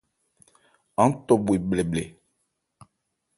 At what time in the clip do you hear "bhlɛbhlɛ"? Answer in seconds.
1.69-2.03